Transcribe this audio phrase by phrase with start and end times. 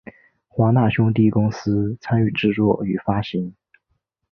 [0.47, 3.53] 华纳兄弟公司参与制作与发行。